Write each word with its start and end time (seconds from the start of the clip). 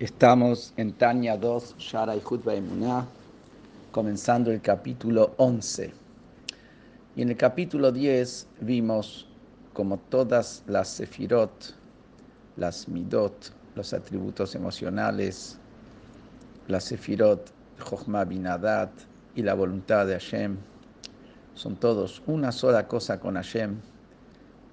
Estamos 0.00 0.74
en 0.76 0.92
Tania 0.92 1.36
2, 1.36 1.76
Shara 1.78 2.16
y 2.16 2.22
Emuná, 2.48 3.06
comenzando 3.92 4.50
el 4.50 4.60
capítulo 4.60 5.34
11. 5.36 5.92
Y 7.14 7.22
en 7.22 7.28
el 7.28 7.36
capítulo 7.36 7.92
10 7.92 8.48
vimos 8.62 9.28
como 9.72 9.98
todas 9.98 10.64
las 10.66 10.88
sefirot, 10.88 11.76
las 12.56 12.88
midot, 12.88 13.52
los 13.76 13.94
atributos 13.94 14.56
emocionales, 14.56 15.60
las 16.66 16.82
sefirot, 16.82 17.52
Jochma 17.78 18.24
Binadat 18.24 18.90
y 19.36 19.42
la 19.42 19.54
voluntad 19.54 20.08
de 20.08 20.14
Hashem, 20.14 20.56
son 21.54 21.76
todos 21.76 22.20
una 22.26 22.50
sola 22.50 22.88
cosa 22.88 23.20
con 23.20 23.36
Hashem, 23.36 23.76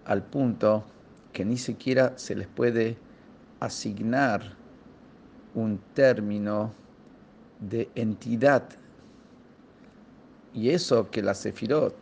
al 0.06 0.24
punto 0.24 0.84
que 1.32 1.46
ni 1.46 1.58
siquiera 1.58 2.14
se 2.18 2.36
les 2.36 2.48
puede 2.48 2.98
asignar 3.60 4.60
un 5.54 5.80
término 5.94 6.74
de 7.60 7.90
entidad. 7.96 8.64
Y 10.54 10.70
eso 10.70 11.10
que 11.10 11.22
las 11.22 11.40
sefirot 11.40 11.96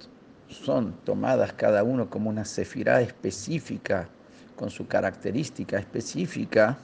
son 0.48 0.94
tomadas 1.04 1.54
cada 1.54 1.84
uno 1.84 2.10
como 2.10 2.30
una 2.30 2.46
sefirá 2.46 3.02
específica, 3.02 4.10
con 4.56 4.70
su 4.70 4.88
característica 4.88 5.78
específica, 5.78 6.78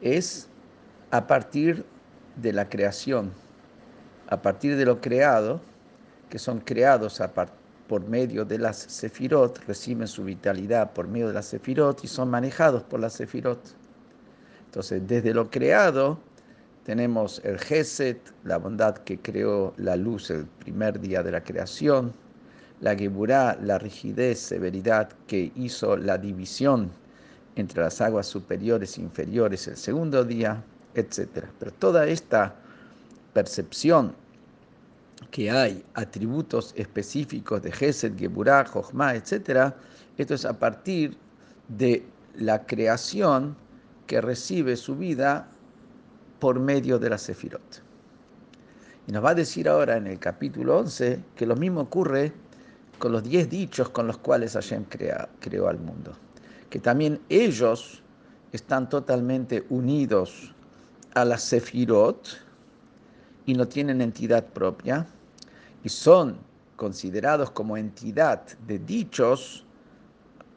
es 0.00 0.48
a 1.10 1.26
partir 1.26 1.84
de 2.36 2.52
la 2.52 2.68
creación, 2.68 3.32
a 4.28 4.40
partir 4.42 4.76
de 4.76 4.84
lo 4.84 5.00
creado, 5.00 5.60
que 6.28 6.38
son 6.38 6.60
creados 6.60 7.20
por 7.88 8.06
medio 8.06 8.44
de 8.44 8.58
las 8.58 8.76
sefirot, 8.76 9.58
reciben 9.66 10.06
su 10.06 10.24
vitalidad 10.24 10.92
por 10.92 11.08
medio 11.08 11.28
de 11.28 11.34
las 11.34 11.46
sefirot 11.46 12.04
y 12.04 12.06
son 12.06 12.30
manejados 12.30 12.82
por 12.84 13.00
las 13.00 13.14
sefirot. 13.14 13.79
Entonces, 14.70 15.02
desde 15.04 15.34
lo 15.34 15.50
creado, 15.50 16.16
tenemos 16.84 17.40
el 17.44 17.58
Geset, 17.58 18.20
la 18.44 18.56
bondad 18.56 18.98
que 18.98 19.18
creó 19.18 19.74
la 19.78 19.96
luz 19.96 20.30
el 20.30 20.46
primer 20.46 21.00
día 21.00 21.24
de 21.24 21.32
la 21.32 21.42
creación, 21.42 22.12
la 22.80 22.94
Geburá, 22.94 23.58
la 23.60 23.80
rigidez, 23.80 24.38
severidad 24.38 25.08
que 25.26 25.50
hizo 25.56 25.96
la 25.96 26.16
división 26.18 26.88
entre 27.56 27.82
las 27.82 28.00
aguas 28.00 28.28
superiores 28.28 28.96
e 28.96 29.00
inferiores 29.00 29.66
el 29.66 29.76
segundo 29.76 30.24
día, 30.24 30.62
etc. 30.94 31.46
Pero 31.58 31.72
toda 31.72 32.06
esta 32.06 32.54
percepción 33.32 34.14
que 35.32 35.50
hay 35.50 35.84
atributos 35.94 36.74
específicos 36.76 37.60
de 37.62 37.72
Geset, 37.72 38.16
Geburá, 38.16 38.64
Jochma, 38.66 39.16
etc., 39.16 39.74
esto 40.16 40.34
es 40.34 40.44
a 40.44 40.56
partir 40.56 41.16
de 41.66 42.04
la 42.36 42.64
creación 42.64 43.56
que 44.10 44.20
recibe 44.20 44.76
su 44.76 44.96
vida 44.96 45.46
por 46.40 46.58
medio 46.58 46.98
de 46.98 47.10
la 47.10 47.16
Sefirot. 47.16 47.80
Y 49.06 49.12
nos 49.12 49.24
va 49.24 49.30
a 49.30 49.34
decir 49.36 49.68
ahora 49.68 49.98
en 49.98 50.08
el 50.08 50.18
capítulo 50.18 50.80
11 50.80 51.22
que 51.36 51.46
lo 51.46 51.54
mismo 51.54 51.82
ocurre 51.82 52.32
con 52.98 53.12
los 53.12 53.22
diez 53.22 53.48
dichos 53.48 53.88
con 53.90 54.08
los 54.08 54.18
cuales 54.18 54.54
Hashem 54.54 54.86
creó 55.38 55.68
al 55.68 55.78
mundo. 55.78 56.10
Que 56.70 56.80
también 56.80 57.20
ellos 57.28 58.02
están 58.50 58.88
totalmente 58.88 59.64
unidos 59.68 60.56
a 61.14 61.24
la 61.24 61.38
Sefirot 61.38 62.36
y 63.46 63.54
no 63.54 63.68
tienen 63.68 64.00
entidad 64.00 64.44
propia 64.44 65.06
y 65.84 65.88
son 65.88 66.36
considerados 66.74 67.52
como 67.52 67.76
entidad 67.76 68.42
de 68.66 68.80
dichos 68.80 69.64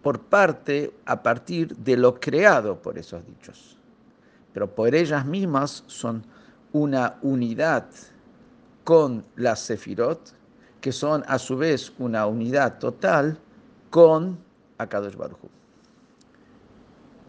por 0.04 0.20
parte, 0.20 0.94
a 1.06 1.24
partir 1.24 1.76
de 1.78 1.96
lo 1.96 2.20
creado 2.20 2.82
por 2.82 3.00
esos 3.00 3.26
dichos. 3.26 3.78
Pero 4.54 4.76
por 4.76 4.94
ellas 4.94 5.26
mismas 5.26 5.84
son 5.88 6.24
una 6.74 7.18
unidad 7.22 7.86
con 8.84 9.24
las 9.38 9.62
sefirot, 9.62 10.36
que 10.82 10.92
son 10.92 11.24
a 11.28 11.40
su 11.40 11.56
vez 11.56 11.94
una 11.98 12.28
unidad 12.28 12.80
total 12.80 13.40
con 13.90 14.38
Akadosh 14.78 15.16
Baruj 15.16 15.40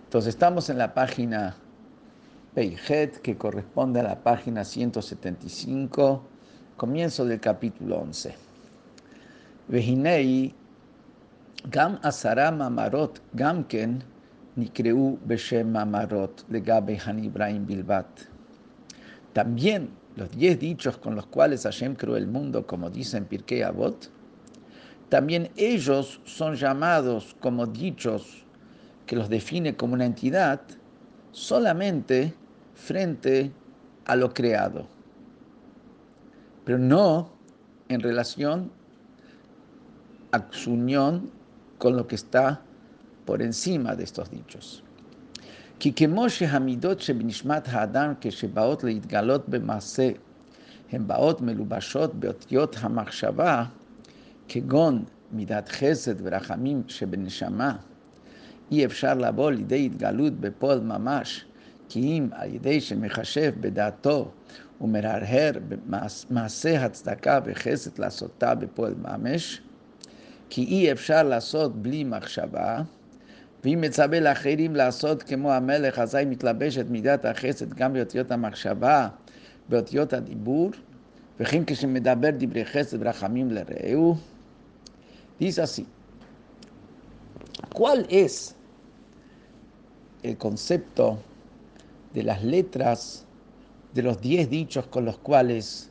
Entonces 0.07 0.31
estamos 0.31 0.69
en 0.69 0.79
la 0.79 0.93
página 0.93 1.55
Peijet, 2.55 3.21
que 3.21 3.37
corresponde 3.37 4.01
a 4.01 4.03
la 4.03 4.21
página 4.21 4.65
175, 4.65 6.23
comienzo 6.77 7.25
del 7.25 7.39
capítulo 7.39 7.99
11. 7.99 8.34
Vejinei 9.69 10.55
Gam 11.71 11.99
asara 12.03 12.51
mamarot, 12.53 13.21
gamken, 13.35 14.03
nikreu 14.57 15.19
beshem 15.27 15.73
mamarot, 15.73 16.45
legabe 16.51 16.99
hanibraim 16.99 17.65
bilbat. 17.67 18.29
También 19.33 19.89
los 20.17 20.31
diez 20.31 20.59
dichos 20.59 20.99
con 20.99 21.15
los 21.15 21.27
cuales 21.27 21.63
Hashem 21.63 21.95
creó 21.97 22.17
el 22.17 22.27
mundo, 22.27 22.67
como 22.67 22.91
dicen 22.91 23.25
Pirkei 23.25 23.63
Avot, 23.63 24.11
también 25.09 25.51
ellos 25.57 26.21
son 26.25 26.55
llamados 26.55 27.35
como 27.41 27.67
dichos 27.67 28.45
que 29.07 29.17
los 29.17 29.29
define 29.29 29.75
como 29.75 29.95
una 29.95 30.05
entidad 30.05 30.61
solamente 31.33 32.35
frente 32.75 33.51
a 34.05 34.17
lo 34.17 34.35
creado, 34.35 34.87
pero 36.65 36.79
no 36.79 37.31
en 37.89 38.01
relación 38.01 38.71
a 40.33 40.47
su 40.51 40.73
unión 40.73 41.31
con 41.79 41.97
lo 41.97 42.07
que 42.07 42.17
está 42.17 42.61
por 43.25 43.43
encima 43.43 43.95
de 43.97 44.05
estos 44.05 44.31
dichos. 44.31 44.83
כי 45.79 45.93
כמו 45.93 46.31
שהמידות 46.31 47.01
שבנשמת 47.01 47.69
האדם 47.69 48.12
כשבאות 48.21 48.85
להתגלות 48.85 49.49
במעשה 49.49 50.11
הן 50.93 51.07
באות 51.07 51.41
מלובשות 51.41 52.15
באותיות 52.15 52.77
המחשבה, 52.81 53.65
כגון 54.49 55.05
מידת 55.33 55.69
חסד 55.69 56.15
ורחמים 56.23 56.83
שבנשמה, 56.89 57.77
אי 58.71 58.84
אפשר 58.84 59.15
לבוא 59.15 59.51
לידי 59.51 59.87
התגלות 59.87 60.33
בפועל 60.33 60.81
ממש, 60.81 61.45
כי 61.89 62.01
אם 62.01 62.29
על 62.33 62.55
ידי 62.55 62.81
שמחשב 62.81 63.53
בדעתו 63.61 64.31
ומרהר 64.81 65.53
במעשה 65.69 66.84
הצדקה 66.84 67.41
וחסד 67.45 67.99
לעשותה 67.99 68.55
בפועל 68.55 68.95
ממש, 69.03 69.63
כי 70.54 70.65
אי 70.65 70.92
אפשר 70.92 71.22
לעשות 71.22 71.82
בלי 71.82 72.04
מחשבה, 72.04 72.82
ואם 73.65 73.81
מצווה 73.81 74.20
לאחרים 74.20 74.76
לעשות 74.76 75.22
כמו 75.22 75.53
המלך, 75.53 75.98
אזי 75.98 76.25
מתלבשת 76.26 76.84
מידת 76.91 77.25
החסד 77.25 77.75
גם 77.75 77.92
באותיות 77.92 78.31
המחשבה, 78.31 79.09
באותיות 79.69 80.12
הדיבור, 80.12 80.70
וכן 81.41 81.62
כשמדבר 81.66 82.28
דברי 82.38 82.65
חסד 82.65 82.97
ורחמים 83.00 83.50
לרעהו. 83.50 84.16
Dice 85.41 85.62
así, 85.62 85.87
¿cuál 87.75 88.06
es 88.09 88.54
el 90.22 90.36
concepto 90.38 91.19
de 92.15 92.22
las 92.22 92.44
letras 92.44 93.25
de 93.92 94.03
los 94.03 94.21
diez 94.21 94.48
dichos 94.48 94.86
con 94.86 95.04
los 95.04 95.19
cuales 95.19 95.91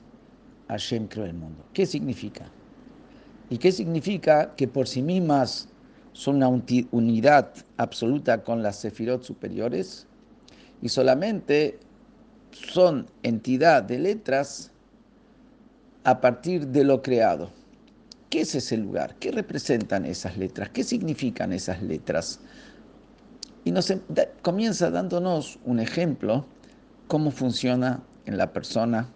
Hashem 0.69 1.07
creó 1.07 1.25
el 1.25 1.33
mundo? 1.33 1.61
¿Qué 1.73 1.85
significa? 1.85 2.45
¿Y 3.49 3.57
qué 3.57 3.71
significa? 3.71 4.55
Que 4.55 4.67
por 4.67 4.87
sí 4.87 5.01
mismas 5.01 5.67
son 6.13 6.37
una 6.37 6.47
unidad 6.47 7.53
absoluta 7.77 8.43
con 8.43 8.61
las 8.63 8.77
sefirot 8.77 9.23
superiores 9.23 10.07
y 10.81 10.89
solamente 10.89 11.79
son 12.51 13.07
entidad 13.23 13.83
de 13.83 13.99
letras 13.99 14.71
a 16.03 16.21
partir 16.21 16.67
de 16.67 16.83
lo 16.83 17.01
creado. 17.01 17.49
¿Qué 18.29 18.41
es 18.41 18.55
ese 18.55 18.77
lugar? 18.77 19.15
¿Qué 19.19 19.31
representan 19.31 20.05
esas 20.05 20.37
letras? 20.37 20.69
¿Qué 20.69 20.83
significan 20.83 21.53
esas 21.53 21.81
letras? 21.81 22.39
Y 23.63 23.71
nos 23.71 23.93
comienza 24.41 24.89
dándonos 24.89 25.59
un 25.65 25.79
ejemplo 25.79 26.45
cómo 27.07 27.31
funciona 27.31 28.03
en 28.25 28.37
la 28.37 28.51
persona 28.51 29.07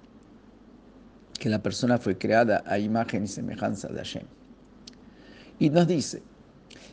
que 1.37 1.49
la 1.49 1.61
persona 1.61 1.97
fue 1.97 2.17
creada 2.17 2.63
a 2.65 2.79
imagen 2.79 3.23
y 3.23 3.27
semejanza 3.27 3.87
de 3.89 3.97
Hashem. 3.97 4.25
Y 5.59 5.69
nos 5.69 5.87
dice, 5.87 6.21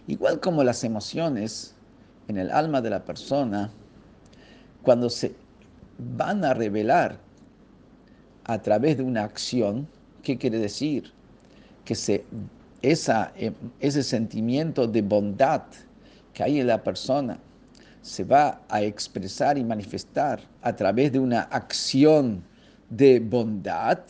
igual 0.07 0.41
como 0.41 0.63
las 0.65 0.85
emociones 0.85 1.75
en 2.29 2.39
el 2.39 2.51
alma 2.51 2.81
de 2.81 2.91
la 2.91 3.05
persona, 3.05 3.71
cuando 4.83 5.11
se 5.11 5.35
van 5.99 6.45
a 6.45 6.55
revelar 6.55 7.19
a 8.45 8.61
través 8.61 8.97
de 8.97 9.03
una 9.03 9.25
acción, 9.25 9.89
¿qué 10.23 10.37
quiere 10.37 10.59
decir? 10.59 11.13
Que 11.85 11.95
se, 11.95 12.25
esa, 12.83 13.33
ese 13.81 14.03
sentimiento 14.03 14.87
de 14.87 15.03
bondad 15.03 15.63
que 16.33 16.43
hay 16.43 16.61
en 16.61 16.67
la 16.67 16.83
persona 16.83 17.39
se 18.03 18.25
va 18.25 18.61
a 18.69 18.83
expresar 18.83 19.57
y 19.57 19.65
manifestar 19.65 20.41
a 20.61 20.77
través 20.77 21.13
de 21.13 21.19
una 21.19 21.43
acción 21.43 22.45
de 22.91 23.19
bondad, 23.19 24.01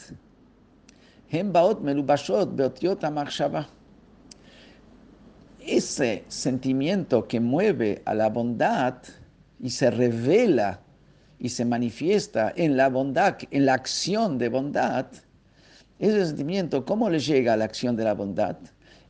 ese 5.66 6.24
sentimiento 6.28 7.26
que 7.26 7.40
mueve 7.40 8.02
a 8.04 8.14
la 8.14 8.28
bondad 8.28 8.96
y 9.60 9.70
se 9.70 9.90
revela 9.90 10.80
y 11.38 11.48
se 11.48 11.64
manifiesta 11.64 12.52
en 12.56 12.76
la 12.76 12.88
bondad, 12.88 13.36
en 13.50 13.66
la 13.66 13.74
acción 13.74 14.38
de 14.38 14.48
bondad, 14.48 15.06
ese 15.98 16.26
sentimiento, 16.26 16.84
¿cómo 16.84 17.08
le 17.08 17.18
llega 17.18 17.52
a 17.52 17.56
la 17.56 17.64
acción 17.64 17.96
de 17.96 18.04
la 18.04 18.14
bondad? 18.14 18.56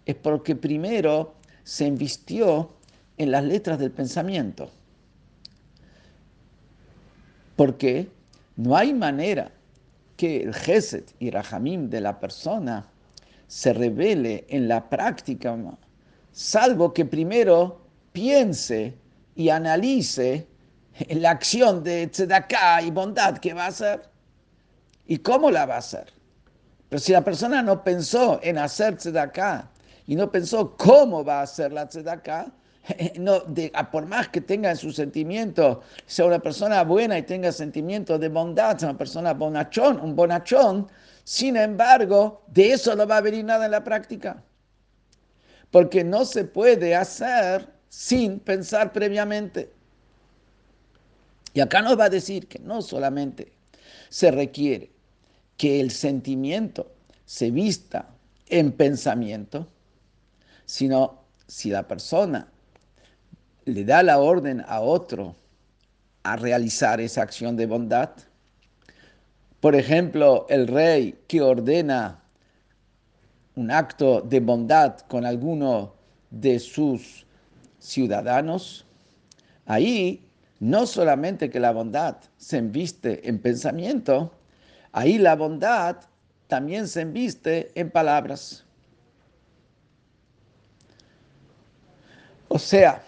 Es 0.06 0.14
porque 0.14 0.54
primero 0.54 1.34
se 1.62 1.86
invistió 1.86 2.70
en 3.16 3.30
las 3.30 3.44
letras 3.44 3.78
del 3.78 3.90
pensamiento. 3.90 4.70
Porque 7.56 8.08
no 8.56 8.76
hay 8.76 8.92
manera 8.92 9.50
que 10.16 10.42
el 10.42 10.54
Geset 10.54 11.14
y 11.18 11.30
Rahamim 11.30 11.88
de 11.90 12.00
la 12.00 12.18
persona 12.18 12.86
se 13.46 13.72
revele 13.72 14.46
en 14.48 14.68
la 14.68 14.88
práctica, 14.88 15.56
salvo 16.32 16.92
que 16.92 17.04
primero 17.04 17.80
piense 18.12 18.94
y 19.34 19.48
analice 19.48 20.46
la 21.10 21.30
acción 21.30 21.82
de 21.82 22.06
tzedakah 22.06 22.82
y 22.82 22.90
bondad 22.90 23.38
que 23.38 23.52
va 23.52 23.64
a 23.64 23.68
hacer 23.68 24.08
y 25.06 25.18
cómo 25.18 25.50
la 25.50 25.66
va 25.66 25.76
a 25.76 25.78
hacer. 25.78 26.12
Pero 26.88 27.00
si 27.00 27.12
la 27.12 27.24
persona 27.24 27.62
no 27.62 27.82
pensó 27.82 28.38
en 28.42 28.58
hacer 28.58 28.96
tzedakah 28.96 29.70
y 30.06 30.14
no 30.14 30.30
pensó 30.30 30.76
cómo 30.76 31.24
va 31.24 31.40
a 31.40 31.42
hacer 31.42 31.72
la 31.72 31.88
tzedakah, 31.88 32.52
no, 33.18 33.42
por 33.90 34.06
más 34.06 34.28
que 34.28 34.40
tenga 34.40 34.70
en 34.70 34.76
su 34.76 34.92
sentimiento, 34.92 35.82
sea 36.06 36.26
una 36.26 36.38
persona 36.38 36.82
buena 36.84 37.18
y 37.18 37.22
tenga 37.22 37.52
sentimiento 37.52 38.18
de 38.18 38.28
bondad, 38.28 38.78
sea 38.78 38.90
una 38.90 38.98
persona 38.98 39.32
bonachón, 39.32 40.00
un 40.00 40.14
bonachón, 40.14 40.88
sin 41.24 41.56
embargo, 41.56 42.42
de 42.48 42.72
eso 42.72 42.94
no 42.94 43.06
va 43.06 43.18
a 43.18 43.22
venir 43.22 43.44
nada 43.44 43.64
en 43.64 43.70
la 43.70 43.82
práctica. 43.82 44.42
Porque 45.70 46.04
no 46.04 46.24
se 46.24 46.44
puede 46.44 46.94
hacer 46.94 47.68
sin 47.88 48.38
pensar 48.38 48.92
previamente. 48.92 49.72
Y 51.54 51.60
acá 51.60 51.80
nos 51.80 51.98
va 51.98 52.04
a 52.04 52.10
decir 52.10 52.46
que 52.46 52.58
no 52.58 52.82
solamente 52.82 53.52
se 54.08 54.30
requiere 54.30 54.90
que 55.56 55.80
el 55.80 55.90
sentimiento 55.90 56.92
se 57.24 57.50
vista 57.50 58.10
en 58.48 58.72
pensamiento, 58.72 59.66
sino 60.66 61.22
si 61.46 61.70
la 61.70 61.86
persona 61.88 62.48
le 63.64 63.84
da 63.84 64.02
la 64.02 64.18
orden 64.18 64.64
a 64.66 64.80
otro 64.80 65.36
a 66.22 66.36
realizar 66.36 67.00
esa 67.00 67.22
acción 67.22 67.56
de 67.56 67.66
bondad, 67.66 68.10
por 69.60 69.74
ejemplo, 69.74 70.46
el 70.50 70.66
rey 70.66 71.18
que 71.26 71.40
ordena 71.40 72.20
un 73.56 73.70
acto 73.70 74.20
de 74.20 74.40
bondad 74.40 74.98
con 75.08 75.24
alguno 75.24 75.94
de 76.30 76.58
sus 76.58 77.26
ciudadanos, 77.78 78.84
ahí 79.64 80.28
no 80.60 80.86
solamente 80.86 81.48
que 81.48 81.60
la 81.60 81.72
bondad 81.72 82.16
se 82.36 82.58
enviste 82.58 83.26
en 83.28 83.38
pensamiento, 83.38 84.32
ahí 84.92 85.18
la 85.18 85.34
bondad 85.36 85.96
también 86.46 86.86
se 86.86 87.00
enviste 87.00 87.70
en 87.74 87.90
palabras. 87.90 88.64
O 92.48 92.58
sea, 92.58 93.02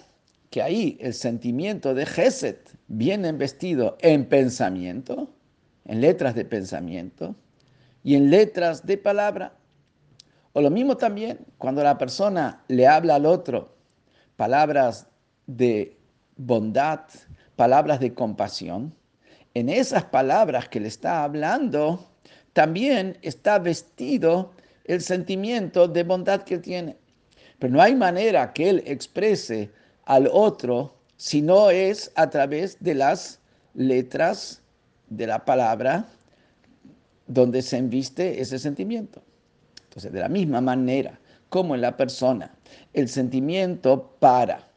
que 0.56 0.62
ahí 0.62 0.96
el 1.02 1.12
sentimiento 1.12 1.92
de 1.92 2.06
Geset 2.06 2.70
viene 2.88 3.28
investido 3.28 3.98
en 4.00 4.24
pensamiento, 4.24 5.28
en 5.84 6.00
letras 6.00 6.34
de 6.34 6.46
pensamiento 6.46 7.36
y 8.02 8.14
en 8.14 8.30
letras 8.30 8.86
de 8.86 8.96
palabra. 8.96 9.52
O 10.54 10.62
lo 10.62 10.70
mismo 10.70 10.96
también 10.96 11.40
cuando 11.58 11.84
la 11.84 11.98
persona 11.98 12.64
le 12.68 12.86
habla 12.86 13.16
al 13.16 13.26
otro 13.26 13.76
palabras 14.36 15.08
de 15.46 15.94
bondad, 16.38 17.00
palabras 17.54 18.00
de 18.00 18.14
compasión, 18.14 18.94
en 19.52 19.68
esas 19.68 20.04
palabras 20.04 20.70
que 20.70 20.80
le 20.80 20.88
está 20.88 21.22
hablando, 21.22 22.08
también 22.54 23.18
está 23.20 23.58
vestido 23.58 24.54
el 24.86 25.02
sentimiento 25.02 25.86
de 25.86 26.02
bondad 26.02 26.44
que 26.44 26.56
tiene. 26.56 26.96
Pero 27.58 27.74
no 27.74 27.82
hay 27.82 27.94
manera 27.94 28.54
que 28.54 28.70
él 28.70 28.82
exprese 28.86 29.70
al 30.06 30.28
otro 30.32 30.94
si 31.16 31.42
no 31.42 31.70
es 31.70 32.10
a 32.14 32.30
través 32.30 32.78
de 32.80 32.94
las 32.94 33.40
letras 33.74 34.62
de 35.08 35.26
la 35.26 35.44
palabra 35.44 36.06
donde 37.26 37.62
se 37.62 37.76
enviste 37.76 38.40
ese 38.40 38.58
sentimiento. 38.58 39.22
Entonces, 39.84 40.12
de 40.12 40.20
la 40.20 40.28
misma 40.28 40.60
manera 40.60 41.18
como 41.48 41.74
en 41.74 41.80
la 41.80 41.96
persona, 41.96 42.54
el 42.92 43.08
sentimiento 43.08 44.16
para 44.18 44.68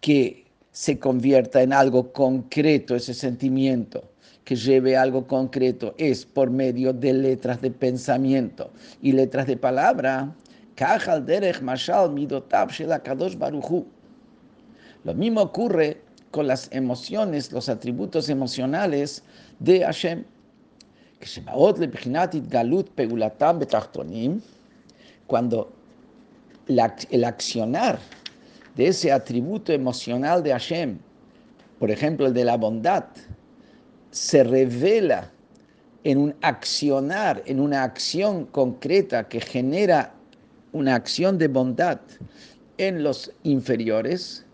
que 0.00 0.46
se 0.72 0.98
convierta 0.98 1.62
en 1.62 1.72
algo 1.72 2.12
concreto, 2.12 2.94
ese 2.94 3.14
sentimiento 3.14 4.04
que 4.44 4.56
lleve 4.56 4.96
algo 4.96 5.26
concreto, 5.26 5.94
es 5.98 6.24
por 6.24 6.50
medio 6.50 6.92
de 6.92 7.12
letras 7.12 7.60
de 7.60 7.70
pensamiento 7.70 8.70
y 9.02 9.12
letras 9.12 9.46
de 9.46 9.56
palabra. 9.56 10.34
Lo 15.06 15.14
mismo 15.14 15.40
ocurre 15.40 16.02
con 16.32 16.48
las 16.48 16.68
emociones, 16.72 17.52
los 17.52 17.68
atributos 17.68 18.28
emocionales 18.28 19.22
de 19.60 19.84
Hashem. 19.84 20.24
Cuando 25.28 25.72
el 26.66 27.24
accionar 27.24 27.98
de 28.74 28.88
ese 28.88 29.12
atributo 29.12 29.72
emocional 29.72 30.42
de 30.42 30.50
Hashem, 30.50 30.98
por 31.78 31.92
ejemplo 31.92 32.26
el 32.26 32.34
de 32.34 32.44
la 32.44 32.56
bondad, 32.56 33.04
se 34.10 34.42
revela 34.42 35.30
en 36.02 36.18
un 36.18 36.34
accionar, 36.42 37.44
en 37.46 37.60
una 37.60 37.84
acción 37.84 38.44
concreta 38.46 39.28
que 39.28 39.40
genera 39.40 40.12
una 40.72 40.96
acción 40.96 41.38
de 41.38 41.46
bondad 41.46 42.00
en 42.78 43.04
los 43.04 43.30
inferiores, 43.44 44.45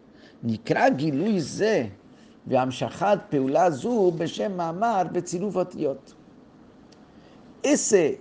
ese, 7.62 8.20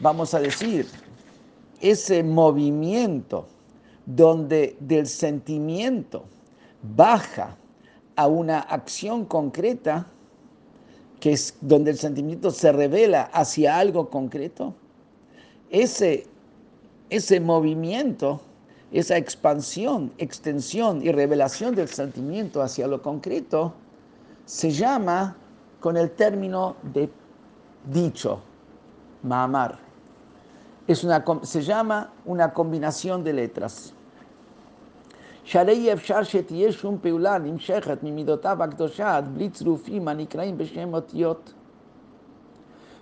vamos 0.00 0.34
a 0.34 0.40
decir, 0.40 0.86
ese 1.80 2.22
movimiento 2.22 3.46
donde 4.06 4.76
del 4.80 5.06
sentimiento 5.06 6.24
baja 6.82 7.56
a 8.16 8.26
una 8.26 8.60
acción 8.60 9.24
concreta, 9.24 10.06
que 11.20 11.32
es 11.32 11.56
donde 11.60 11.92
el 11.92 11.98
sentimiento 11.98 12.50
se 12.50 12.70
revela 12.70 13.22
hacia 13.32 13.78
algo 13.78 14.10
concreto, 14.10 14.74
ese, 15.70 16.26
ese 17.08 17.40
movimiento, 17.40 18.40
esa 18.94 19.16
expansión, 19.16 20.12
extensión 20.18 21.02
y 21.02 21.12
revelación 21.12 21.74
del 21.74 21.88
sentimiento 21.88 22.62
hacia 22.62 22.86
lo 22.86 23.02
concreto, 23.02 23.74
se 24.46 24.70
llama 24.70 25.36
con 25.80 25.96
el 25.96 26.10
término 26.12 26.76
de 26.82 27.10
dicho, 27.92 28.40
mamar 29.22 29.84
es 30.86 31.02
una, 31.02 31.24
se 31.42 31.62
llama 31.62 32.12
una 32.24 32.52
combinación 32.52 33.24
de 33.24 33.32
letras. 33.32 33.94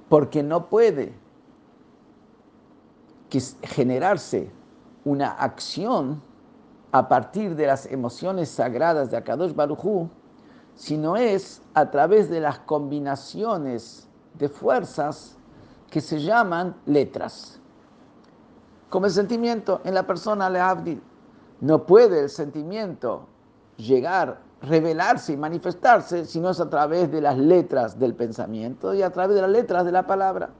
Porque 0.09 0.43
no 0.43 0.69
puede 0.69 1.15
generarse 3.63 4.51
una 5.05 5.31
acción 5.33 6.23
a 6.93 7.09
partir 7.09 7.57
de 7.57 7.67
las 7.67 7.87
emociones 7.87 8.51
sagradas 8.51 9.11
de 9.11 9.17
Akadosh 9.17 9.55
Baruchu, 9.55 10.09
sino 10.75 11.17
es 11.17 11.63
a 11.75 11.91
través 11.91 12.29
de 12.29 12.41
las 12.41 12.59
combinaciones 12.61 14.09
de 14.35 14.49
fuerzas 14.49 15.37
que 15.91 16.01
se 16.01 16.21
llaman 16.21 16.75
letras 16.87 17.63
como 18.93 19.07
el 19.07 19.13
sentimiento 19.13 19.81
en 19.85 19.95
la 19.95 20.07
persona 20.07 20.51
le 20.51 21.01
No 21.63 21.87
puede 21.87 22.21
el 22.21 22.29
sentimiento 22.29 23.27
llegar, 23.79 24.41
revelarse 24.61 25.33
y 25.33 25.39
manifestarse 25.39 26.27
si 26.27 26.41
no 26.41 26.51
es 26.51 26.61
a 26.61 26.69
través 26.69 27.11
de 27.11 27.23
las 27.23 27.39
letras 27.39 27.99
del 27.99 28.15
pensamiento 28.15 28.93
y 28.93 29.01
a 29.01 29.11
través 29.11 29.35
de 29.35 29.41
las 29.41 29.51
letras 29.51 29.87
de 29.87 29.93
la 29.93 30.07
palabra. 30.07 30.51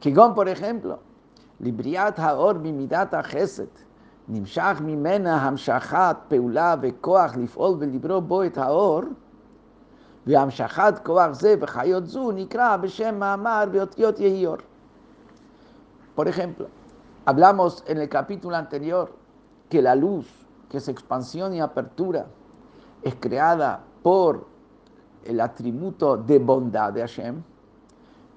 Kigón, 0.00 0.34
por 0.34 0.50
ejemplo, 0.50 0.98
libriat 1.61 2.17
haor 2.17 2.53
bimidat 2.53 3.13
chesed, 3.31 3.79
נמשך 4.31 4.81
ממנה 4.81 5.35
המשכת 5.35 6.17
פעולה 6.27 6.75
וכוח 6.81 7.35
לפעול 7.37 7.77
ולברוא 7.79 8.19
בו 8.19 8.43
את 8.43 8.57
האור, 8.57 9.01
והמשכת 10.27 10.93
כוח 11.03 11.31
זה 11.31 11.55
וחיות 11.59 12.05
זו 12.05 12.31
נקרא 12.31 12.77
בשם 12.77 13.19
מאמר 13.19 13.63
באותיות 13.71 14.19
יהיור. 14.19 14.57
Por 16.15 16.27
ejemplo, 16.27 16.65
Hablamos 17.29 17.83
en 17.85 17.99
el 17.99 18.09
capítulo 18.09 18.55
anterior 18.55 19.13
que 19.69 19.83
la 19.83 19.93
luz, 19.93 20.25
que 20.67 20.77
es 20.77 20.87
expansión 20.87 21.53
y 21.53 21.61
apertura, 21.61 22.25
es 23.03 23.13
creada 23.19 23.83
por 24.01 24.47
el 25.25 25.39
atributo 25.39 26.17
de 26.17 26.39
bondad 26.39 26.91
de 26.91 27.01
Hashem. 27.01 27.43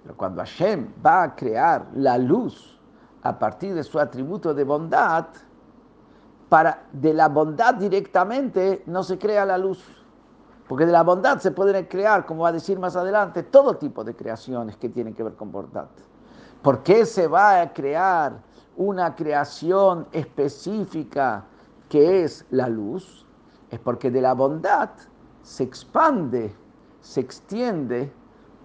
Pero 0.03 0.15
cuando 0.15 0.43
Hashem 0.43 0.89
va 1.03 1.23
a 1.23 1.35
crear 1.35 1.87
la 1.95 2.19
luz 2.19 2.76
a 3.28 3.38
partir 3.38 3.76
de 3.76 3.84
su 3.84 4.00
atributo 4.00 4.54
de 4.54 4.64
bondad, 4.64 5.26
para, 6.48 6.84
de 6.94 7.14
la 7.14 7.28
bondad 7.28 7.76
directamente 7.76 8.84
no 8.86 9.04
se 9.04 9.18
crea 9.18 9.46
la 9.46 9.58
luz. 9.58 9.84
Porque 10.68 10.86
de 10.86 10.94
la 10.94 11.04
bondad 11.04 11.40
se 11.40 11.52
pueden 11.52 11.86
crear, 11.86 12.26
como 12.26 12.44
va 12.44 12.50
a 12.50 12.54
decir 12.54 12.80
más 12.80 12.96
adelante, 12.96 13.44
todo 13.44 13.76
tipo 13.76 14.04
de 14.04 14.16
creaciones 14.16 14.78
que 14.78 14.88
tienen 14.88 15.14
que 15.14 15.24
ver 15.24 15.34
con 15.34 15.52
bondad. 15.52 15.88
¿Por 16.62 16.84
qué 16.84 17.06
se 17.06 17.28
va 17.28 17.62
a 17.62 17.74
crear 17.74 18.40
una 18.78 19.16
creación 19.16 20.08
específica 20.12 21.44
que 21.90 22.24
es 22.24 22.46
la 22.50 22.70
luz? 22.70 23.26
Es 23.70 23.80
porque 23.80 24.10
de 24.10 24.22
la 24.22 24.34
bondad 24.34 24.90
se 25.42 25.64
expande, 25.64 26.56
se 27.02 27.20
extiende 27.20 28.12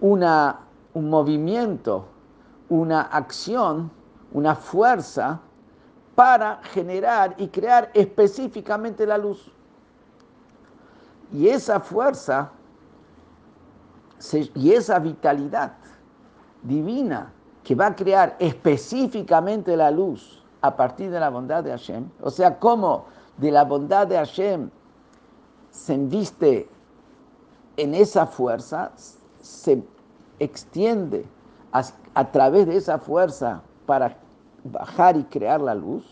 una, 0.01 0.61
un 0.95 1.11
movimiento, 1.11 2.07
una 2.69 3.03
acción, 3.03 3.91
una 4.33 4.55
fuerza 4.55 5.41
para 6.15 6.61
generar 6.63 7.35
y 7.39 7.49
crear 7.49 7.91
específicamente 7.95 9.07
la 9.07 9.19
luz. 9.19 9.51
Y 11.33 11.49
esa 11.49 11.81
fuerza 11.81 12.51
y 14.55 14.73
esa 14.73 14.99
vitalidad 14.99 15.73
divina 16.63 17.33
que 17.65 17.75
va 17.75 17.87
a 17.87 17.97
crear 17.97 18.37
específicamente 18.39 19.77
la 19.77 19.91
luz 19.91 20.45
a 20.61 20.77
partir 20.77 21.11
de 21.11 21.19
la 21.19 21.29
bondad 21.29 21.65
de 21.65 21.71
Hashem, 21.71 22.09
o 22.21 22.31
sea, 22.31 22.59
cómo 22.59 23.07
de 23.39 23.51
la 23.51 23.65
bondad 23.65 24.07
de 24.07 24.17
Hashem 24.17 24.71
se 25.71 25.95
inviste 25.95 26.69
en 27.77 27.95
esa 27.95 28.27
fuerza, 28.27 28.93
se 29.41 29.83
extiende 30.39 31.27
a, 31.73 31.83
a 32.15 32.31
través 32.31 32.67
de 32.67 32.77
esa 32.77 32.99
fuerza 32.99 33.63
para 33.87 34.22
bajar 34.65 35.17
y 35.17 35.25
crear 35.25 35.61
la 35.61 35.75
luz, 35.75 36.05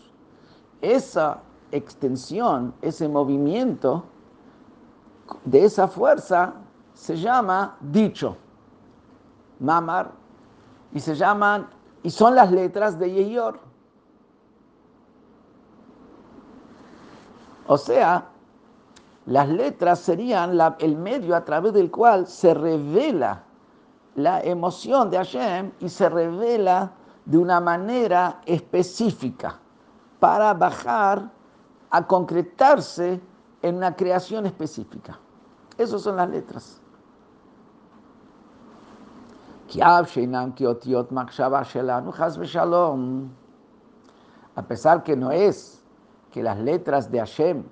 esa 0.81 1.39
extensión, 1.71 2.73
ese 2.81 3.07
movimiento 3.07 4.03
de 5.45 5.63
esa 5.63 5.87
fuerza 5.87 6.53
se 6.93 7.15
llama 7.15 7.77
dicho, 7.79 8.35
mamar, 9.59 10.11
y 10.93 10.99
se 10.99 11.15
llaman, 11.15 11.67
y 12.03 12.09
son 12.09 12.35
las 12.35 12.51
letras 12.51 12.99
de 12.99 13.11
Yehior. 13.11 13.59
O 17.67 17.77
sea, 17.77 18.25
las 19.25 19.47
letras 19.47 19.99
serían 19.99 20.57
el 20.79 20.97
medio 20.97 21.35
a 21.35 21.45
través 21.45 21.73
del 21.73 21.89
cual 21.89 22.27
se 22.27 22.53
revela 22.53 23.43
la 24.15 24.41
emoción 24.41 25.09
de 25.09 25.17
Hashem 25.17 25.71
y 25.79 25.87
se 25.87 26.09
revela 26.09 26.91
de 27.25 27.37
una 27.37 27.59
manera 27.59 28.41
específica 28.45 29.59
para 30.19 30.53
bajar 30.53 31.31
a 31.89 32.07
concretarse 32.07 33.21
en 33.61 33.75
una 33.75 33.95
creación 33.95 34.45
específica. 34.45 35.19
Esas 35.77 36.01
son 36.01 36.15
las 36.15 36.29
letras. 36.29 36.81
A 44.55 44.63
pesar 44.63 45.03
que 45.03 45.15
no 45.15 45.31
es 45.31 45.81
que 46.29 46.43
las 46.43 46.59
letras 46.59 47.09
de 47.09 47.19
Hashem, 47.19 47.63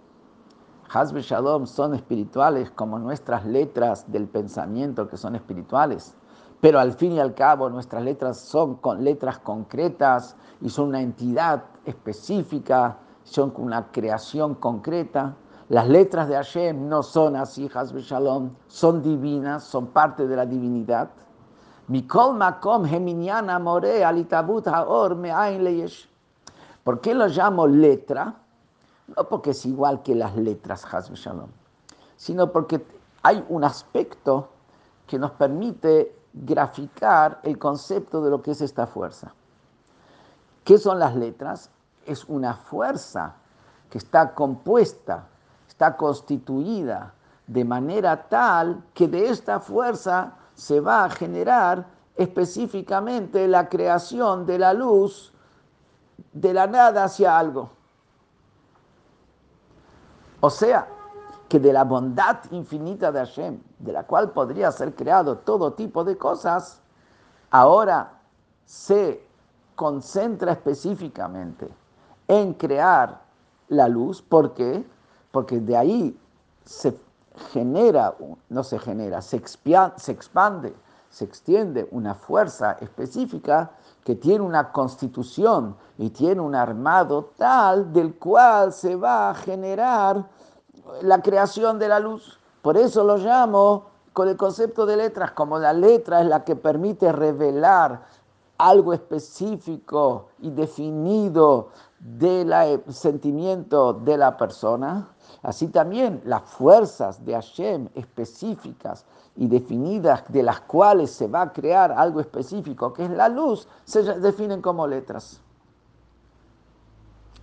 Hazbe 0.91 1.21
Shalom, 1.21 1.65
son 1.65 1.93
espirituales 1.93 2.71
como 2.71 2.97
nuestras 2.99 3.45
letras 3.45 4.09
del 4.09 4.27
pensamiento 4.27 5.07
que 5.07 5.17
son 5.17 5.35
espirituales, 5.35 6.15
pero 6.61 6.79
al 6.79 6.93
fin 6.93 7.13
y 7.13 7.19
al 7.19 7.33
cabo 7.33 7.69
nuestras 7.69 8.03
letras 8.03 8.37
son 8.37 8.75
con 8.75 9.03
letras 9.03 9.39
concretas 9.39 10.35
y 10.61 10.69
son 10.69 10.89
una 10.89 11.01
entidad 11.01 11.63
específica, 11.85 12.97
son 13.23 13.53
una 13.57 13.91
creación 13.91 14.55
concreta. 14.55 15.35
Las 15.69 15.87
letras 15.87 16.27
de 16.27 16.35
Hashem 16.35 16.89
no 16.89 17.03
son 17.03 17.35
así, 17.35 17.69
Hasbe 17.73 18.01
Shalom, 18.01 18.49
son 18.67 19.01
divinas, 19.01 19.63
son 19.63 19.87
parte 19.87 20.27
de 20.27 20.35
la 20.35 20.45
divinidad. 20.45 21.09
Makom 21.87 22.41
haor. 24.65 25.17
¿Por 26.83 27.01
qué 27.01 27.13
lo 27.13 27.27
llamo 27.27 27.67
letra? 27.67 28.35
No 29.15 29.23
porque 29.29 29.51
es 29.51 29.65
igual 29.65 30.03
que 30.03 30.15
las 30.15 30.35
letras, 30.35 30.85
Hasbe 30.91 31.15
Shalom, 31.15 31.49
sino 32.17 32.51
porque 32.51 32.85
hay 33.23 33.45
un 33.49 33.63
aspecto 33.63 34.49
que 35.07 35.17
nos 35.17 35.31
permite 35.31 36.18
graficar 36.33 37.39
el 37.43 37.57
concepto 37.57 38.21
de 38.23 38.29
lo 38.29 38.41
que 38.41 38.51
es 38.51 38.61
esta 38.61 38.87
fuerza. 38.87 39.33
¿Qué 40.63 40.77
son 40.77 40.99
las 40.99 41.15
letras? 41.15 41.69
Es 42.05 42.25
una 42.25 42.53
fuerza 42.53 43.35
que 43.89 43.97
está 43.97 44.33
compuesta, 44.33 45.27
está 45.67 45.97
constituida 45.97 47.13
de 47.47 47.65
manera 47.65 48.27
tal 48.29 48.83
que 48.93 49.07
de 49.07 49.29
esta 49.29 49.59
fuerza 49.59 50.33
se 50.53 50.79
va 50.79 51.05
a 51.05 51.09
generar 51.09 51.87
específicamente 52.15 53.47
la 53.47 53.67
creación 53.69 54.45
de 54.45 54.59
la 54.59 54.73
luz 54.73 55.33
de 56.33 56.53
la 56.53 56.67
nada 56.67 57.05
hacia 57.05 57.37
algo. 57.37 57.71
O 60.41 60.49
sea, 60.49 60.87
que 61.47 61.59
de 61.59 61.73
la 61.73 61.83
bondad 61.83 62.37
infinita 62.51 63.11
de 63.11 63.19
Hashem, 63.19 63.59
de 63.79 63.93
la 63.93 64.03
cual 64.03 64.31
podría 64.31 64.71
ser 64.71 64.93
creado 64.93 65.37
todo 65.37 65.73
tipo 65.73 66.03
de 66.03 66.17
cosas, 66.17 66.81
ahora 67.49 68.19
se 68.65 69.25
concentra 69.75 70.51
específicamente 70.51 71.69
en 72.27 72.53
crear 72.53 73.21
la 73.69 73.87
luz. 73.87 74.21
¿Por 74.21 74.53
qué? 74.53 74.85
Porque 75.31 75.59
de 75.59 75.77
ahí 75.77 76.19
se 76.65 76.99
genera, 77.51 78.15
no 78.49 78.63
se 78.63 78.77
genera, 78.77 79.21
se, 79.21 79.41
se 79.47 80.11
expande, 80.11 80.75
se 81.09 81.25
extiende 81.25 81.87
una 81.91 82.13
fuerza 82.13 82.73
específica 82.81 83.71
que 84.03 84.15
tiene 84.15 84.43
una 84.43 84.71
constitución 84.71 85.75
y 85.97 86.09
tiene 86.09 86.41
un 86.41 86.55
armado 86.55 87.31
tal 87.37 87.91
del 87.93 88.15
cual 88.15 88.73
se 88.73 88.95
va 88.95 89.29
a 89.29 89.35
generar 89.35 90.27
la 91.01 91.21
creación 91.21 91.79
de 91.79 91.87
la 91.87 91.99
luz. 91.99 92.38
Por 92.61 92.77
eso 92.77 93.03
lo 93.03 93.17
llamo 93.17 93.85
con 94.13 94.27
el 94.27 94.37
concepto 94.37 94.85
de 94.85 94.97
letras, 94.97 95.31
como 95.31 95.59
la 95.59 95.73
letra 95.73 96.21
es 96.21 96.27
la 96.27 96.43
que 96.43 96.55
permite 96.55 97.11
revelar 97.11 98.01
algo 98.57 98.93
específico 98.93 100.27
y 100.39 100.49
definido 100.49 101.69
del 101.99 102.51
eh, 102.51 102.83
sentimiento 102.89 103.93
de 103.93 104.17
la 104.17 104.35
persona, 104.35 105.07
así 105.43 105.67
también 105.69 106.21
las 106.25 106.43
fuerzas 106.43 107.23
de 107.25 107.33
Hashem 107.33 107.87
específicas 107.95 109.05
y 109.37 109.47
definidas 109.47 110.23
de 110.27 110.43
las 110.43 110.59
cuales 110.61 111.11
se 111.11 111.27
va 111.27 111.43
a 111.43 111.53
crear 111.53 111.93
algo 111.93 112.19
específico, 112.19 112.91
que 112.91 113.05
es 113.05 113.09
la 113.11 113.29
luz, 113.29 113.67
se 113.85 114.03
definen 114.19 114.61
como 114.61 114.85
letras. 114.85 115.39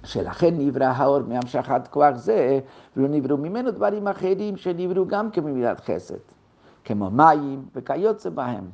שלכן 0.04 0.54
נברא 0.58 0.84
האור 0.84 1.20
מהמשכת 1.20 1.88
כוח 1.90 2.16
זה, 2.16 2.60
ולא 2.96 3.08
נבראו 3.08 3.36
ממנו 3.36 3.70
דברים 3.70 4.08
אחרים 4.08 4.56
שנבראו 4.56 5.06
גם 5.06 5.30
כממידת 5.30 5.80
חסד, 5.80 6.18
כמו 6.84 7.10
מים 7.10 7.68
וכיוצא 7.74 8.30
בהם. 8.30 8.70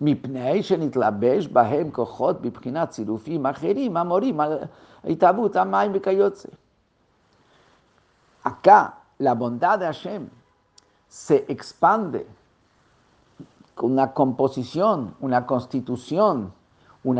מפני 0.00 0.62
שנתלבש 0.62 1.46
בהם 1.46 1.90
כוחות 1.90 2.40
בבחינת 2.40 2.90
צירופים 2.90 3.46
אחרים 3.46 3.96
המורים 3.96 4.40
על 4.40 4.58
התהוות 5.04 5.56
המים 5.56 5.90
וכיוצא. 5.94 6.48
Acá 8.42 8.94
la 9.18 9.34
bondad 9.34 9.80
de 9.80 9.84
Hashem 9.84 10.30
se 11.08 11.44
expande 11.48 12.26
con 13.74 13.92
una 13.92 14.14
composición, 14.14 15.14
una 15.20 15.46
constitución, 15.46 16.52
un 17.04 17.18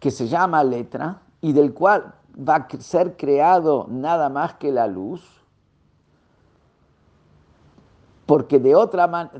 que 0.00 0.10
se 0.10 0.28
llama 0.28 0.62
letra 0.64 1.22
y 1.40 1.52
del 1.52 1.74
cual 1.74 2.14
va 2.36 2.56
a 2.56 2.68
ser 2.78 3.16
creado 3.16 3.86
nada 3.88 4.28
más 4.28 4.54
que 4.54 4.70
la 4.70 4.86
luz, 4.86 5.22
porque 8.26 8.58
de 8.58 8.74
otra 8.74 9.30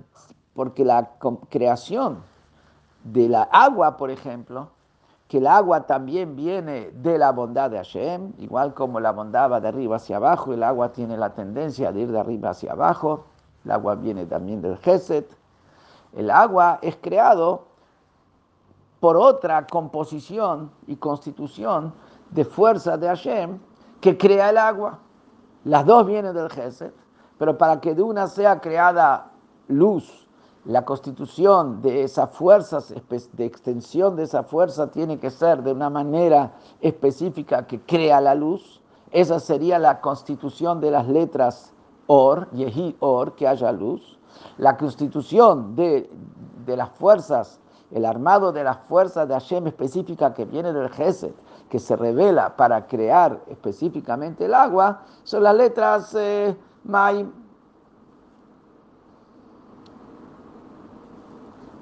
porque 0.54 0.84
la 0.84 1.10
creación 1.50 2.22
de 3.04 3.28
la 3.28 3.42
agua, 3.42 3.96
por 3.96 4.10
ejemplo, 4.10 4.70
que 5.28 5.38
el 5.38 5.46
agua 5.46 5.86
también 5.86 6.36
viene 6.36 6.92
de 6.92 7.18
la 7.18 7.32
bondad 7.32 7.70
de 7.70 7.78
Hashem, 7.78 8.32
igual 8.38 8.74
como 8.74 9.00
la 9.00 9.12
bondad 9.12 9.50
va 9.50 9.60
de 9.60 9.68
arriba 9.68 9.96
hacia 9.96 10.16
abajo, 10.16 10.54
el 10.54 10.62
agua 10.62 10.92
tiene 10.92 11.16
la 11.16 11.34
tendencia 11.34 11.92
de 11.92 12.00
ir 12.00 12.12
de 12.12 12.20
arriba 12.20 12.50
hacia 12.50 12.72
abajo, 12.72 13.24
el 13.64 13.72
agua 13.72 13.96
viene 13.96 14.24
también 14.26 14.62
del 14.62 14.78
Geset. 14.78 15.28
El 16.14 16.30
agua 16.30 16.78
es 16.80 16.96
creado 16.96 17.66
por 19.06 19.16
otra 19.16 19.64
composición 19.68 20.68
y 20.88 20.96
constitución 20.96 21.94
de 22.32 22.44
fuerza 22.44 22.96
de 22.96 23.06
Hashem 23.06 23.56
que 24.00 24.18
crea 24.18 24.50
el 24.50 24.58
agua. 24.58 24.98
Las 25.62 25.86
dos 25.86 26.04
vienen 26.08 26.34
del 26.34 26.50
Gesed, 26.50 26.90
pero 27.38 27.56
para 27.56 27.80
que 27.80 27.94
de 27.94 28.02
una 28.02 28.26
sea 28.26 28.60
creada 28.60 29.30
luz, 29.68 30.26
la 30.64 30.84
constitución 30.84 31.82
de 31.82 32.02
esa 32.02 32.26
fuerza, 32.26 32.80
de 33.34 33.44
extensión 33.44 34.16
de 34.16 34.24
esa 34.24 34.42
fuerza 34.42 34.90
tiene 34.90 35.20
que 35.20 35.30
ser 35.30 35.62
de 35.62 35.70
una 35.70 35.88
manera 35.88 36.54
específica 36.80 37.64
que 37.64 37.80
crea 37.82 38.20
la 38.20 38.34
luz. 38.34 38.82
Esa 39.12 39.38
sería 39.38 39.78
la 39.78 40.00
constitución 40.00 40.80
de 40.80 40.90
las 40.90 41.06
letras 41.06 41.72
Or, 42.08 42.50
Yehi 42.50 42.96
Or, 42.98 43.36
que 43.36 43.46
haya 43.46 43.70
luz. 43.70 44.18
La 44.58 44.76
constitución 44.76 45.76
de, 45.76 46.10
de 46.64 46.76
las 46.76 46.90
fuerzas, 46.90 47.60
el 47.91 48.05
armado 48.05 48.51
de 48.51 48.63
las 48.63 48.77
fuerzas 48.87 49.27
de 49.27 49.33
Hashem 49.33 49.67
específica 49.67 50.33
que 50.33 50.45
viene 50.45 50.71
del 50.71 50.89
Gesed, 50.89 51.33
que 51.69 51.79
se 51.79 51.95
revela 51.95 52.55
para 52.55 52.87
crear 52.87 53.41
específicamente 53.47 54.45
el 54.45 54.53
agua, 54.53 55.01
son 55.23 55.43
las 55.43 55.55
letras 55.55 56.15
eh, 56.15 56.55
Mai. 56.83 57.27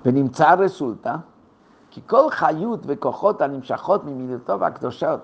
ונמצא 0.05 0.55
resulta 0.55 1.17
כי 1.91 2.01
כל 2.07 2.29
חיות 2.29 2.79
וכוחות 2.85 3.41
הנמשכות 3.41 4.05
ממידותיו 4.05 4.65
הקדושות 4.65 5.19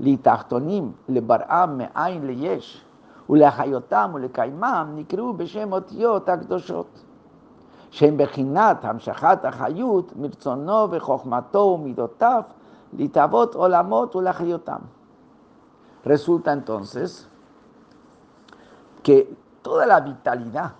להתחתונים 0.00 0.92
לבראם 1.08 1.78
מאין 1.78 2.26
ליש 2.26 2.84
ולהחיותם 3.30 4.10
ולקיימם 4.14 4.92
נקראו 4.94 5.32
בשם 5.32 5.72
אותיות 5.72 6.28
הקדושות 6.28 7.04
שהם 7.94 8.16
בחינת 8.16 8.84
המשכת 8.84 9.44
החיות 9.44 10.12
מרצונו 10.16 10.90
וחוכמתו 10.90 11.58
ומידותיו 11.58 12.42
litabot 12.96 13.54
olamot 13.54 14.14
ulachiotam. 14.14 14.82
Resulta 16.04 16.52
entonces 16.52 17.28
que 19.02 19.36
toda 19.62 19.86
la 19.86 20.00
vitalidad 20.00 20.72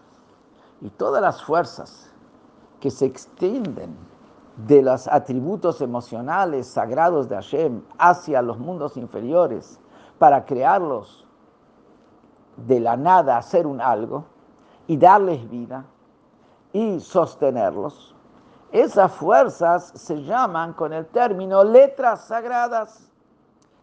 y 0.81 0.91
todas 0.91 1.23
las 1.23 1.43
fuerzas 1.43 2.11
que 2.81 2.91
se 2.91 3.07
extienden 3.07 3.97
de 4.67 4.83
los 4.83 5.07
atributos 5.09 5.81
emocionales 5.81 6.67
sagrados 6.67 7.29
de 7.29 7.37
Hashem 7.37 7.83
hacia 7.99 8.43
los 8.43 8.59
mundos 8.59 8.97
inferiores 8.97 9.79
para 10.19 10.45
crearlos 10.45 11.27
de 12.57 12.81
la 12.81 12.97
nada, 12.97 13.39
hacer 13.39 13.67
un 13.67 13.81
algo 13.81 14.25
y 14.87 14.97
darles 14.97 15.49
vida 15.49 15.85
y 16.76 17.00
sostenerlos, 17.00 18.14
esas 18.70 19.10
fuerzas 19.14 19.94
se 19.96 20.22
llaman 20.22 20.74
con 20.74 20.92
el 20.92 21.06
término 21.06 21.64
letras 21.64 22.26
sagradas. 22.26 23.10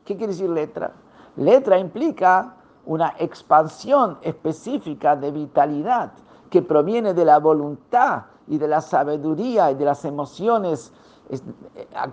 ¿Qué 0.04 0.14
quiere 0.14 0.34
decir 0.34 0.50
letra? 0.50 0.92
Letra 1.36 1.78
implica 1.78 2.54
una 2.84 3.14
expansión 3.18 4.18
específica 4.20 5.16
de 5.16 5.30
vitalidad 5.30 6.12
que 6.50 6.60
proviene 6.60 7.14
de 7.14 7.24
la 7.24 7.38
voluntad 7.38 8.24
y 8.46 8.58
de 8.58 8.68
la 8.68 8.82
sabiduría 8.82 9.70
y 9.70 9.74
de 9.74 9.86
las 9.86 10.04
emociones 10.04 10.92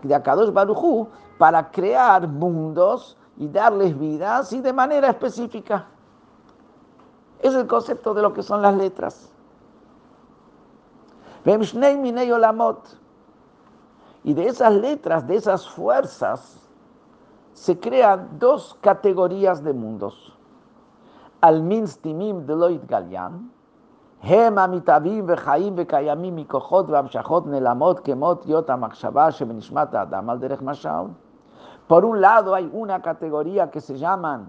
de 0.03 0.15
Akadosh 0.15 0.53
Barujú 0.53 1.09
para 1.37 1.69
crear 1.71 2.25
mundos 2.25 3.17
y 3.35 3.49
darles 3.49 3.99
vidas 3.99 4.53
y 4.53 4.61
de 4.61 4.71
manera 4.71 5.09
específica. 5.09 5.87
Es 7.39 7.53
el 7.53 7.67
concepto 7.67 8.13
de 8.13 8.21
lo 8.21 8.31
que 8.31 8.43
son 8.43 8.61
las 8.61 8.77
letras 8.77 9.33
Y 14.24 14.32
de 14.32 14.46
esas 14.46 14.72
letras, 14.72 15.26
de 15.26 15.36
esas 15.36 15.68
fuerzas, 15.68 16.60
se 17.52 17.78
crean 17.78 18.38
dos 18.38 18.76
categorías 18.80 19.62
de 19.62 19.72
mundos. 19.72 20.36
Al 21.40 21.62
timim 22.02 22.46
de 22.46 22.56
loit 22.56 22.86
galian, 22.88 23.50
הם 24.22 24.58
המתהווים 24.58 25.24
וחיים 25.28 25.74
וקיימים 25.76 26.36
מכוחות 26.36 26.90
והמשכות 26.90 27.46
נעלמות 27.46 28.00
כמות 28.00 28.46
להיות 28.46 28.70
המחשבה 28.70 29.30
שבנשמת 29.30 29.94
האדם 29.94 30.30
על 30.30 30.38
דרך 30.38 30.62
משל. 30.62 31.04
Por 31.86 32.06
un 32.06 32.22
lado 32.22 32.54
hay 32.54 32.70
una 32.72 33.02
categoría 33.02 33.70
que 33.70 33.82
se 33.82 33.98
llaman 33.98 34.48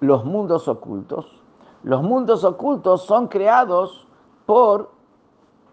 los 0.00 0.26
mundos 0.26 0.68
ocultos. 0.68 1.42
Los 1.82 2.02
mundos 2.02 2.44
ocultos 2.44 3.06
son 3.06 3.28
creados 3.28 4.06
por 4.44 4.90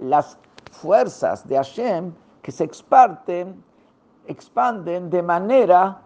las 0.03 0.39
fuerzas 0.71 1.47
de 1.49 1.57
Hashem 1.57 2.13
que 2.43 2.53
se 2.53 2.65
expanden, 2.65 3.63
expanden 4.27 5.11
de 5.11 5.23
manera 5.23 6.03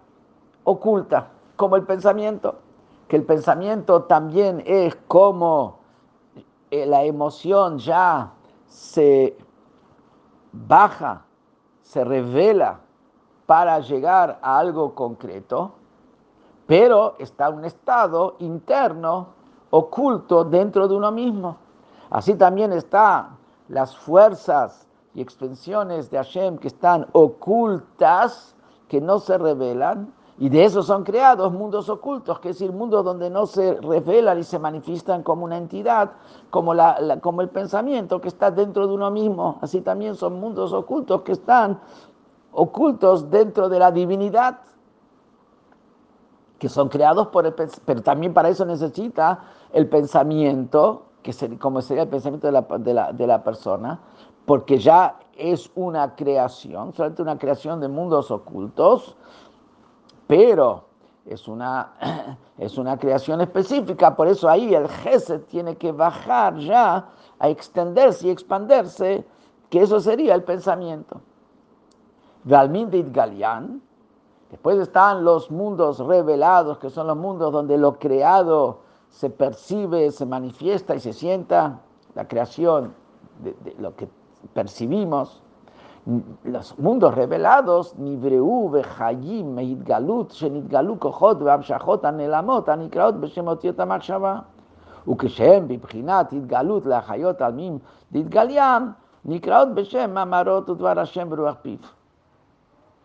oculta, 0.65 1.29
como 1.57 1.77
el 1.77 1.85
pensamiento, 1.85 2.57
que 3.09 3.17
el 3.17 3.25
pensamiento 3.25 4.03
también 4.05 4.63
es 4.67 4.95
como 5.09 5.79
eh, 6.71 6.85
la 6.87 7.05
emoción 7.05 7.79
ya 7.79 8.33
se 8.67 9.37
baja, 10.53 11.23
se 11.83 12.05
revela 12.05 12.81
para 13.47 13.79
llegar 13.79 14.39
a 14.43 14.59
algo 14.59 14.95
concreto, 14.95 15.73
pero 16.67 17.15
está 17.19 17.49
un 17.49 17.65
estado 17.65 18.35
interno 18.41 19.29
oculto 19.71 20.45
dentro 20.45 20.89
de 20.89 20.97
uno 20.97 21.13
mismo. 21.13 21.57
Así 22.11 22.35
también 22.35 22.73
está 22.73 23.31
las 23.69 23.97
fuerzas 23.97 24.87
y 25.15 25.21
extensiones 25.21 26.11
de 26.11 26.19
Hashem 26.19 26.59
que 26.59 26.69
están 26.69 27.07
ocultas, 27.13 28.55
que 28.89 29.01
no 29.01 29.19
se 29.19 29.39
revelan, 29.39 30.13
y 30.39 30.51
de 30.51 30.65
eso 30.65 30.83
son 30.83 31.03
creados 31.03 31.51
mundos 31.53 31.89
ocultos, 31.89 32.41
que 32.41 32.51
es 32.51 32.59
decir, 32.59 32.71
mundos 32.71 33.03
donde 33.05 33.31
no 33.31 33.47
se 33.47 33.75
revelan 33.81 34.39
y 34.39 34.43
se 34.43 34.59
manifiestan 34.59 35.23
como 35.23 35.47
una 35.47 35.57
entidad, 35.57 36.13
como, 36.51 36.75
la, 36.75 37.19
como 37.23 37.41
el 37.41 37.49
pensamiento 37.49 38.21
que 38.21 38.29
está 38.29 38.51
dentro 38.51 38.87
de 38.87 38.95
uno 38.95 39.11
mismo. 39.11 39.59
Así 39.63 39.81
también 39.81 40.15
son 40.15 40.39
mundos 40.39 40.75
ocultos 40.75 41.23
que 41.23 41.33
están 41.33 41.81
ocultos 42.53 43.31
dentro 43.31 43.71
de 43.71 43.79
la 43.79 43.91
divinidad, 43.91 44.59
que 46.59 46.69
son 46.69 46.91
creados 46.91 47.29
por 47.29 47.47
el 47.47 47.55
pero 47.55 48.03
también 48.03 48.35
para 48.35 48.51
eso 48.51 48.67
necesita 48.67 49.43
el 49.73 49.89
pensamiento 49.89 51.07
que 51.27 51.59
como 51.59 51.83
sería 51.83 52.05
el 52.05 52.09
pensamiento 52.09 52.47
de 52.47 52.53
la, 52.95 53.12
de 53.12 53.27
la, 53.27 53.43
persona, 53.43 53.99
porque 54.45 54.79
ya 54.79 55.19
es 55.37 55.69
una 55.75 56.15
creación, 56.15 56.95
solamente 56.95 57.23
una 57.23 57.37
creación 57.37 57.81
de 57.81 57.89
mundos 57.89 58.31
ocultos, 58.31 59.17
pero 60.29 60.85
es 61.25 61.49
una, 61.49 61.95
es 62.59 62.79
una 62.79 62.97
creación 62.97 63.41
específica, 63.41 64.15
por 64.15 64.29
eso 64.29 64.49
ahí 64.49 64.73
el 64.73 64.89
Gesed 64.89 65.43
tiene 65.47 65.77
que 65.77 65.91
bajar 65.91 66.57
ya 66.59 67.09
a 67.41 67.49
extenderse 67.49 68.29
y 68.29 68.31
expandirse, 68.31 69.27
que 69.69 69.83
eso 69.83 69.99
sería 69.99 70.33
el 70.35 70.45
pensamiento. 70.45 71.21
Galmindit 72.45 73.12
Galian, 73.12 73.83
después 74.49 74.79
están 74.79 75.25
los 75.25 75.51
mundos 75.51 75.99
revelados, 75.99 76.79
que 76.79 76.89
son 76.89 77.09
los 77.09 77.17
mundos 77.17 77.53
donde 77.53 77.77
lo 77.77 77.99
creado 77.99 78.86
se 79.10 79.30
percibe, 79.30 80.12
se 80.12 80.26
manifiesta 80.26 80.96
y 80.96 81.00
se 81.00 81.14
sienta 81.14 81.80
la 82.16 82.28
creación 82.28 82.94
de, 83.44 83.56
lo 83.80 83.96
que 83.96 84.08
percibimos. 84.54 85.42
Los 86.44 86.78
mundos 86.80 87.14
revelados, 87.14 87.96
Nibreu, 87.98 88.70
Bechayim, 88.70 89.54
Meidgalut, 89.54 90.32
Shenitgalu, 90.32 90.98
Kohot, 90.98 91.40
Vamshachot, 91.40 92.04
Anelamot, 92.06 92.68
Anikraot, 92.70 93.20
Beshemotiot 93.20 93.80
Amachshava. 93.80 94.44
וכשהם 95.08 95.68
בבחינת 95.68 96.34
התגלות 96.34 96.86
להחיות 96.86 97.42
עלמים 97.42 97.78
להתגליין, 98.12 98.92
נקראות 99.26 99.74
בשם 99.74 100.14
מאמרות 100.14 100.70
ודבר 100.70 101.00
השם 101.00 101.30
ברוח 101.30 101.56
פיו. 101.62 101.78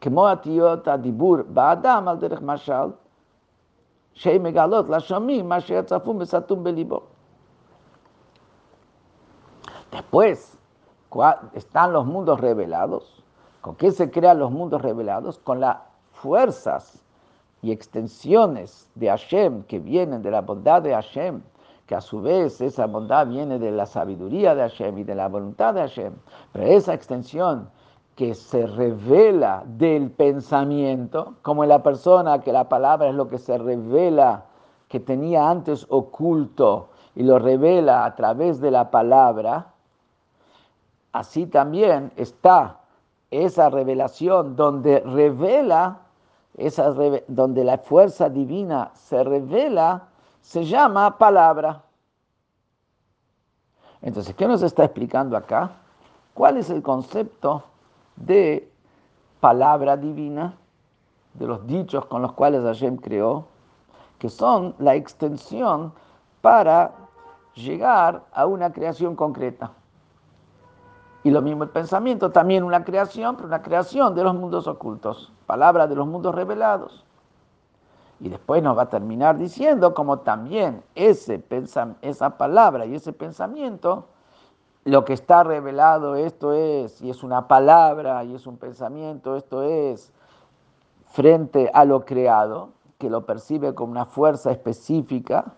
כמו 0.00 0.30
אותיות 0.30 0.88
הדיבור 0.88 1.36
באדם 1.48 2.08
על 2.08 2.16
דרך 2.16 2.42
משל, 2.42 2.88
Después 9.91 10.57
están 11.53 11.93
los 11.93 12.05
mundos 12.05 12.39
revelados. 12.39 13.23
¿Con 13.61 13.75
qué 13.75 13.91
se 13.91 14.09
crean 14.09 14.39
los 14.39 14.51
mundos 14.51 14.81
revelados? 14.81 15.37
Con 15.39 15.59
las 15.59 15.77
fuerzas 16.13 17.03
y 17.61 17.71
extensiones 17.71 18.89
de 18.95 19.07
Hashem 19.09 19.63
que 19.63 19.79
vienen 19.79 20.21
de 20.21 20.31
la 20.31 20.41
bondad 20.41 20.81
de 20.81 20.93
Hashem, 20.93 21.41
que 21.85 21.95
a 21.95 22.01
su 22.01 22.21
vez 22.21 22.61
esa 22.61 22.87
bondad 22.87 23.27
viene 23.27 23.59
de 23.59 23.71
la 23.71 23.85
sabiduría 23.85 24.55
de 24.55 24.61
Hashem 24.61 24.97
y 24.99 25.03
de 25.03 25.15
la 25.15 25.27
voluntad 25.27 25.73
de 25.73 25.81
Hashem. 25.81 26.13
Pero 26.53 26.65
esa 26.65 26.93
extensión 26.93 27.69
que 28.21 28.35
se 28.35 28.67
revela 28.67 29.63
del 29.65 30.11
pensamiento, 30.11 31.37
como 31.41 31.63
en 31.63 31.69
la 31.69 31.81
persona 31.81 32.39
que 32.41 32.53
la 32.53 32.69
palabra 32.69 33.09
es 33.09 33.15
lo 33.15 33.27
que 33.27 33.39
se 33.39 33.57
revela, 33.57 34.45
que 34.87 34.99
tenía 34.99 35.49
antes 35.49 35.87
oculto 35.89 36.89
y 37.15 37.23
lo 37.23 37.39
revela 37.39 38.05
a 38.05 38.15
través 38.15 38.61
de 38.61 38.69
la 38.69 38.91
palabra, 38.91 39.73
así 41.13 41.47
también 41.47 42.11
está 42.15 42.81
esa 43.31 43.71
revelación 43.71 44.55
donde 44.55 44.99
revela, 44.99 46.01
esa, 46.55 46.93
donde 47.27 47.63
la 47.63 47.79
fuerza 47.79 48.29
divina 48.29 48.91
se 48.93 49.23
revela 49.23 50.09
se 50.41 50.63
llama 50.63 51.17
palabra. 51.17 51.81
Entonces, 54.03 54.35
¿qué 54.35 54.47
nos 54.47 54.61
está 54.61 54.83
explicando 54.83 55.35
acá? 55.35 55.71
¿Cuál 56.35 56.57
es 56.57 56.69
el 56.69 56.83
concepto 56.83 57.63
de 58.15 58.71
palabra 59.39 59.97
divina, 59.97 60.55
de 61.33 61.47
los 61.47 61.65
dichos 61.65 62.05
con 62.05 62.21
los 62.21 62.33
cuales 62.33 62.63
Hashem 62.63 62.97
creó, 62.97 63.45
que 64.19 64.29
son 64.29 64.75
la 64.79 64.95
extensión 64.95 65.93
para 66.41 66.91
llegar 67.55 68.23
a 68.33 68.45
una 68.45 68.71
creación 68.71 69.15
concreta? 69.15 69.71
Y 71.23 71.29
lo 71.29 71.41
mismo 71.41 71.63
el 71.63 71.69
pensamiento, 71.69 72.31
también 72.31 72.63
una 72.63 72.83
creación, 72.83 73.35
pero 73.35 73.47
una 73.47 73.61
creación 73.61 74.15
de 74.15 74.23
los 74.23 74.33
mundos 74.33 74.67
ocultos, 74.67 75.31
palabra 75.45 75.87
de 75.87 75.95
los 75.95 76.07
mundos 76.07 76.33
revelados. 76.33 77.05
Y 78.19 78.29
después 78.29 78.61
nos 78.61 78.77
va 78.77 78.83
a 78.83 78.89
terminar 78.89 79.37
diciendo 79.37 79.93
como 79.93 80.19
también 80.19 80.83
ese 80.95 81.43
esa 82.01 82.37
palabra 82.37 82.85
y 82.85 82.95
ese 82.95 83.13
pensamiento, 83.13 84.07
lo 84.83 85.05
que 85.05 85.13
está 85.13 85.43
revelado, 85.43 86.15
esto 86.15 86.53
es, 86.53 87.01
y 87.01 87.09
es 87.09 87.23
una 87.23 87.47
palabra 87.47 88.23
y 88.23 88.35
es 88.35 88.47
un 88.47 88.57
pensamiento, 88.57 89.35
esto 89.35 89.63
es, 89.63 90.11
frente 91.09 91.69
a 91.73 91.85
lo 91.85 92.05
creado, 92.05 92.69
que 92.97 93.09
lo 93.09 93.25
percibe 93.25 93.75
como 93.75 93.91
una 93.91 94.05
fuerza 94.05 94.51
específica, 94.51 95.53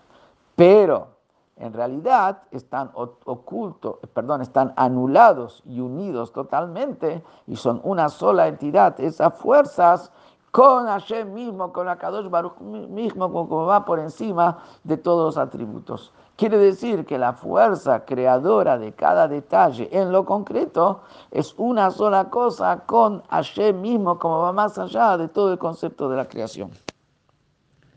pero 0.55 1.07
en 1.55 1.71
realidad 1.73 2.43
están 2.51 2.91
ocultos, 2.93 3.97
perdón, 4.13 4.41
están 4.41 4.73
anulados 4.75 5.61
y 5.65 5.79
unidos 5.79 6.31
totalmente 6.33 7.23
y 7.47 7.55
son 7.55 7.79
una 7.83 8.09
sola 8.09 8.47
entidad. 8.47 8.99
Esas 8.99 9.35
fuerzas 9.35 10.11
con 10.51 10.87
Hashem 10.87 11.33
mismo, 11.33 11.71
con 11.71 11.87
Akadosh 11.87 12.29
Baruch 12.29 12.59
mismo, 12.59 13.31
como 13.31 13.65
va 13.65 13.85
por 13.85 13.99
encima 13.99 14.59
de 14.83 14.97
todos 14.97 15.25
los 15.25 15.37
atributos. 15.37 16.11
Quiere 16.35 16.57
decir 16.57 17.05
que 17.05 17.19
la 17.19 17.33
fuerza 17.33 18.05
creadora 18.05 18.79
de 18.79 18.93
cada 18.93 19.27
detalle 19.27 19.87
en 19.91 20.11
lo 20.11 20.25
concreto 20.25 21.01
es 21.29 21.53
una 21.57 21.91
sola 21.91 22.29
cosa 22.31 22.79
con 22.87 23.21
Hashem 23.29 23.79
mismo, 23.79 24.17
como 24.17 24.39
va 24.39 24.51
más 24.51 24.79
allá 24.79 25.15
de 25.17 25.27
todo 25.27 25.51
el 25.51 25.59
concepto 25.59 26.09
de 26.09 26.17
la 26.17 26.27
creación. 26.27 26.71